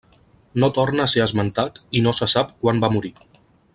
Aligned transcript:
No 0.61 0.69
torna 0.77 1.03
a 1.03 1.11
ser 1.13 1.21
esmentat 1.25 1.77
i 1.99 2.01
no 2.07 2.15
se 2.21 2.29
sap 2.35 2.57
quan 2.65 2.83
va 2.87 2.91
morir. 2.97 3.13